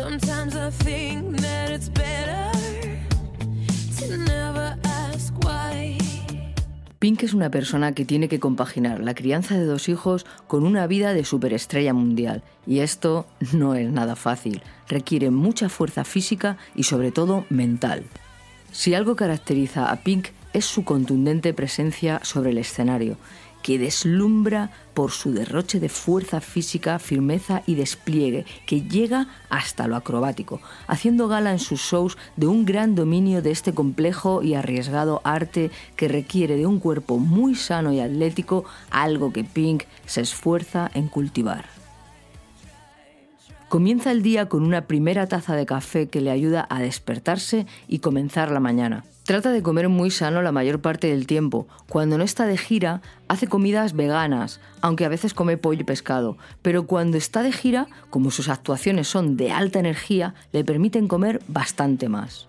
Sometimes 0.00 0.54
I 0.54 0.70
think 0.84 1.40
that 1.40 1.72
it's 1.72 1.88
better 1.88 2.52
never 4.16 4.76
why. 5.42 5.98
Pink 7.00 7.24
es 7.24 7.34
una 7.34 7.50
persona 7.50 7.92
que 7.92 8.04
tiene 8.04 8.28
que 8.28 8.38
compaginar 8.38 9.00
la 9.00 9.14
crianza 9.14 9.56
de 9.56 9.64
dos 9.64 9.88
hijos 9.88 10.24
con 10.46 10.64
una 10.64 10.86
vida 10.86 11.14
de 11.14 11.24
superestrella 11.24 11.94
mundial, 11.94 12.44
y 12.64 12.78
esto 12.78 13.26
no 13.52 13.74
es 13.74 13.90
nada 13.90 14.14
fácil, 14.14 14.62
requiere 14.86 15.30
mucha 15.30 15.68
fuerza 15.68 16.04
física 16.04 16.58
y 16.76 16.84
sobre 16.84 17.10
todo 17.10 17.44
mental. 17.50 18.04
Si 18.70 18.94
algo 18.94 19.16
caracteriza 19.16 19.90
a 19.90 19.96
Pink 19.96 20.28
es 20.52 20.64
su 20.64 20.84
contundente 20.84 21.52
presencia 21.54 22.20
sobre 22.22 22.50
el 22.50 22.58
escenario, 22.58 23.16
que 23.68 23.78
deslumbra 23.78 24.70
por 24.94 25.10
su 25.10 25.30
derroche 25.30 25.78
de 25.78 25.90
fuerza 25.90 26.40
física, 26.40 26.98
firmeza 26.98 27.62
y 27.66 27.74
despliegue, 27.74 28.46
que 28.64 28.80
llega 28.80 29.28
hasta 29.50 29.86
lo 29.86 29.94
acrobático, 29.94 30.62
haciendo 30.86 31.28
gala 31.28 31.52
en 31.52 31.58
sus 31.58 31.78
shows 31.78 32.16
de 32.36 32.46
un 32.46 32.64
gran 32.64 32.94
dominio 32.94 33.42
de 33.42 33.50
este 33.50 33.74
complejo 33.74 34.42
y 34.42 34.54
arriesgado 34.54 35.20
arte 35.22 35.70
que 35.96 36.08
requiere 36.08 36.56
de 36.56 36.64
un 36.64 36.80
cuerpo 36.80 37.18
muy 37.18 37.56
sano 37.56 37.92
y 37.92 38.00
atlético, 38.00 38.64
algo 38.88 39.34
que 39.34 39.44
Pink 39.44 39.82
se 40.06 40.22
esfuerza 40.22 40.90
en 40.94 41.08
cultivar. 41.08 41.77
Comienza 43.68 44.12
el 44.12 44.22
día 44.22 44.48
con 44.48 44.62
una 44.62 44.86
primera 44.86 45.26
taza 45.26 45.54
de 45.54 45.66
café 45.66 46.08
que 46.08 46.22
le 46.22 46.30
ayuda 46.30 46.66
a 46.70 46.80
despertarse 46.80 47.66
y 47.86 47.98
comenzar 47.98 48.50
la 48.50 48.60
mañana. 48.60 49.04
Trata 49.24 49.52
de 49.52 49.62
comer 49.62 49.90
muy 49.90 50.10
sano 50.10 50.40
la 50.40 50.52
mayor 50.52 50.80
parte 50.80 51.08
del 51.08 51.26
tiempo. 51.26 51.68
Cuando 51.86 52.16
no 52.16 52.24
está 52.24 52.46
de 52.46 52.56
gira, 52.56 53.02
hace 53.28 53.46
comidas 53.46 53.92
veganas, 53.92 54.58
aunque 54.80 55.04
a 55.04 55.10
veces 55.10 55.34
come 55.34 55.58
pollo 55.58 55.82
y 55.82 55.84
pescado. 55.84 56.38
Pero 56.62 56.86
cuando 56.86 57.18
está 57.18 57.42
de 57.42 57.52
gira, 57.52 57.88
como 58.08 58.30
sus 58.30 58.48
actuaciones 58.48 59.06
son 59.06 59.36
de 59.36 59.50
alta 59.52 59.78
energía, 59.78 60.34
le 60.50 60.64
permiten 60.64 61.06
comer 61.06 61.42
bastante 61.46 62.08
más. 62.08 62.48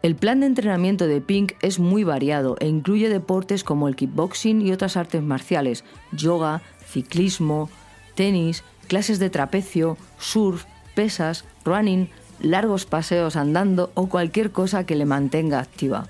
El 0.00 0.16
plan 0.16 0.40
de 0.40 0.46
entrenamiento 0.46 1.06
de 1.06 1.20
Pink 1.20 1.52
es 1.60 1.78
muy 1.78 2.02
variado 2.02 2.56
e 2.60 2.66
incluye 2.66 3.10
deportes 3.10 3.62
como 3.62 3.88
el 3.88 3.96
kickboxing 3.96 4.62
y 4.62 4.72
otras 4.72 4.96
artes 4.96 5.22
marciales, 5.22 5.84
yoga, 6.12 6.62
ciclismo, 6.86 7.68
tenis, 8.14 8.64
clases 8.88 9.18
de 9.18 9.30
trapecio, 9.30 9.96
surf, 10.18 10.64
pesas, 10.94 11.44
running, 11.64 12.10
largos 12.40 12.86
paseos 12.86 13.36
andando 13.36 13.90
o 13.94 14.08
cualquier 14.08 14.50
cosa 14.50 14.84
que 14.84 14.96
le 14.96 15.04
mantenga 15.04 15.60
activa. 15.60 16.08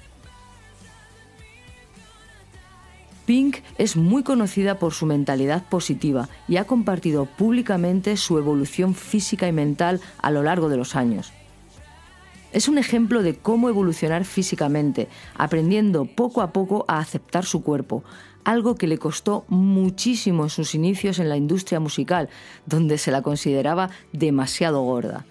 Pink 3.27 3.59
es 3.77 3.95
muy 3.95 4.23
conocida 4.23 4.79
por 4.79 4.95
su 4.95 5.05
mentalidad 5.05 5.63
positiva 5.69 6.31
y 6.49 6.57
ha 6.57 6.65
compartido 6.65 7.27
públicamente 7.27 8.17
su 8.17 8.39
evolución 8.39 8.95
física 8.95 9.47
y 9.47 9.53
mental 9.53 10.01
a 10.23 10.31
lo 10.31 10.43
largo 10.43 10.71
de 10.71 10.79
los 10.79 10.97
años. 10.97 11.35
Es 12.59 12.67
un 12.67 12.77
ejemplo 12.77 13.23
de 13.23 13.37
cómo 13.37 13.69
evolucionar 13.69 14.25
físicamente, 14.25 15.07
aprendiendo 15.37 16.07
poco 16.07 16.43
a 16.43 16.53
poco 16.53 16.85
a 16.89 16.99
aceptar 16.99 17.45
su 17.45 17.63
cuerpo, 17.63 18.03
algo 18.43 18.75
que 18.75 18.89
le 18.89 18.99
costó 18.99 19.45
muchísimo 19.47 20.43
en 20.43 20.51
sus 20.51 20.75
inicios 20.75 21.21
en 21.21 21.29
la 21.29 21.37
industria 21.37 21.79
musical, 21.79 22.29
donde 22.67 22.99
se 22.99 23.13
la 23.13 23.23
consideraba 23.23 23.91
demasiado 24.13 24.83
gorda. 24.83 25.25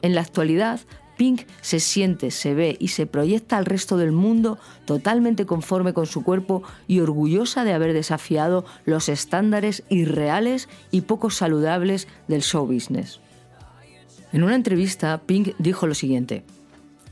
En 0.00 0.14
la 0.14 0.22
actualidad, 0.22 0.80
Pink 1.18 1.42
se 1.60 1.78
siente, 1.78 2.30
se 2.30 2.54
ve 2.54 2.78
y 2.80 2.88
se 2.88 3.04
proyecta 3.04 3.58
al 3.58 3.66
resto 3.66 3.98
del 3.98 4.12
mundo 4.12 4.56
totalmente 4.86 5.44
conforme 5.44 5.92
con 5.92 6.06
su 6.06 6.24
cuerpo 6.24 6.62
y 6.88 7.00
orgullosa 7.00 7.64
de 7.64 7.74
haber 7.74 7.92
desafiado 7.92 8.64
los 8.86 9.10
estándares 9.10 9.82
irreales 9.90 10.70
y 10.90 11.02
poco 11.02 11.28
saludables 11.28 12.08
del 12.28 12.40
show 12.40 12.66
business. 12.66 13.20
En 14.32 14.42
una 14.42 14.54
entrevista, 14.54 15.20
Pink 15.26 15.50
dijo 15.58 15.86
lo 15.86 15.94
siguiente, 15.94 16.42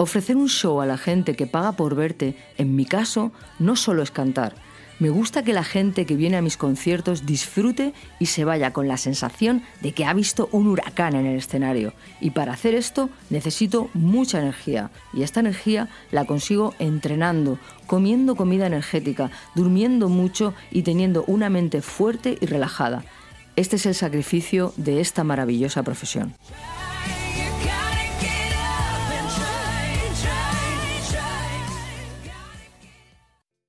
Ofrecer 0.01 0.35
un 0.35 0.49
show 0.49 0.81
a 0.81 0.87
la 0.87 0.97
gente 0.97 1.37
que 1.37 1.47
paga 1.47 1.73
por 1.73 1.95
verte, 1.95 2.35
en 2.57 2.75
mi 2.75 2.87
caso, 2.87 3.33
no 3.59 3.77
solo 3.77 4.03
es 4.03 4.11
cantar, 4.11 4.55
me 4.99 5.11
gusta 5.11 5.43
que 5.43 5.53
la 5.53 5.63
gente 5.63 6.07
que 6.07 6.17
viene 6.17 6.39
a 6.39 6.43
mis 6.43 6.57
conciertos 6.57 7.27
disfrute 7.27 7.93
y 8.19 8.27
se 8.27 8.47
vaya 8.47 8.73
con 8.73 8.89
la 8.89 8.97
sensación 8.97 9.63
de 9.83 9.93
que 9.93 10.07
ha 10.07 10.15
visto 10.15 10.49
un 10.53 10.69
huracán 10.69 11.17
en 11.17 11.27
el 11.27 11.37
escenario. 11.37 11.93
Y 12.19 12.31
para 12.31 12.55
hacer 12.55 12.75
esto 12.75 13.11
necesito 13.29 13.91
mucha 13.93 14.41
energía. 14.41 14.91
Y 15.13 15.23
esta 15.23 15.41
energía 15.41 15.91
la 16.13 16.25
consigo 16.25 16.75
entrenando, 16.79 17.59
comiendo 17.87 18.37
comida 18.37 18.67
energética, 18.67 19.31
durmiendo 19.55 20.09
mucho 20.09 20.55
y 20.71 20.81
teniendo 20.83 21.25
una 21.27 21.51
mente 21.51 21.83
fuerte 21.83 22.39
y 22.41 22.47
relajada. 22.47 23.05
Este 23.57 23.77
es 23.77 23.85
el 23.85 23.95
sacrificio 23.95 24.73
de 24.77 25.01
esta 25.01 25.25
maravillosa 25.25 25.83
profesión. 25.83 26.35